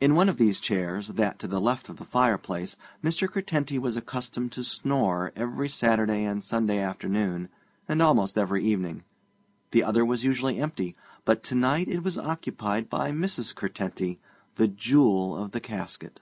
[0.00, 3.28] In one of these chairs, that to the left of the fireplace, Mr.
[3.28, 7.48] Curtenty was accustomed to snore every Saturday and Sunday afternoon,
[7.88, 9.02] and almost every evening.
[9.72, 10.94] The other was usually empty,
[11.24, 13.52] but to night it was occupied by Mrs.
[13.56, 14.20] Curtenty,
[14.54, 16.20] the jewel of the casket.